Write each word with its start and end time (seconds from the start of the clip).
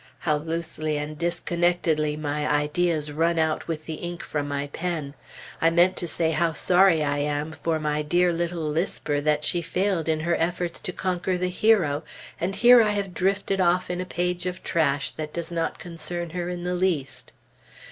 How 0.21 0.37
loosely 0.37 0.97
and 0.97 1.15
disconnectedly 1.15 2.17
my 2.17 2.47
ideas 2.47 3.11
run 3.11 3.37
out 3.37 3.67
with 3.67 3.85
the 3.85 4.01
ink 4.01 4.23
from 4.23 4.47
my 4.47 4.65
pen! 4.73 5.13
I 5.61 5.69
meant 5.69 5.95
to 5.97 6.07
say 6.07 6.31
how 6.31 6.53
sorry 6.53 7.03
I 7.03 7.19
am 7.19 7.51
for 7.51 7.79
my 7.79 8.01
dear 8.01 8.33
little 8.33 8.63
lisper 8.67 9.21
that 9.21 9.43
she 9.43 9.61
failed 9.61 10.09
in 10.09 10.21
her 10.21 10.35
efforts 10.37 10.79
to 10.79 10.91
conquer 10.91 11.37
the 11.37 11.49
"Hero"; 11.49 12.01
and 12.39 12.55
here 12.55 12.81
I 12.81 12.93
have 12.93 13.13
drifted 13.13 13.61
off 13.61 13.91
in 13.91 14.01
a 14.01 14.05
page 14.07 14.47
of 14.47 14.63
trash 14.63 15.11
that 15.11 15.33
does 15.33 15.51
not 15.51 15.77
concern 15.77 16.31
her 16.31 16.49
in 16.49 16.63
the 16.63 16.73
least. 16.73 17.31